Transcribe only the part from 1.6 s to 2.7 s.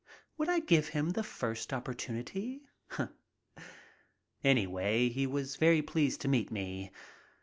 oppor tunity?